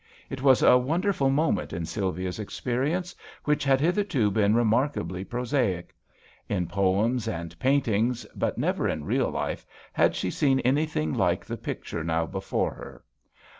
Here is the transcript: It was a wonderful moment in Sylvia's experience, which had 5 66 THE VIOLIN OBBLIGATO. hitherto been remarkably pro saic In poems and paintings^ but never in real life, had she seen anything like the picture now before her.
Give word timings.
It 0.31 0.41
was 0.41 0.63
a 0.63 0.79
wonderful 0.79 1.29
moment 1.29 1.73
in 1.73 1.85
Sylvia's 1.85 2.39
experience, 2.39 3.13
which 3.43 3.63
had 3.63 3.77
5 3.81 3.93
66 3.93 3.93
THE 3.93 3.99
VIOLIN 3.99 4.25
OBBLIGATO. 4.25 4.33
hitherto 4.33 4.41
been 4.49 4.57
remarkably 4.59 5.23
pro 5.23 5.41
saic 5.43 5.83
In 6.49 6.65
poems 6.65 7.27
and 7.27 7.59
paintings^ 7.59 8.25
but 8.35 8.57
never 8.57 8.89
in 8.89 9.03
real 9.03 9.29
life, 9.29 9.63
had 9.93 10.15
she 10.15 10.31
seen 10.31 10.59
anything 10.61 11.13
like 11.13 11.45
the 11.45 11.55
picture 11.55 12.03
now 12.03 12.25
before 12.25 12.73
her. 12.73 13.03